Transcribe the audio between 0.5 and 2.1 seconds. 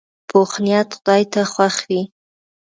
نیت خدای ته خوښ وي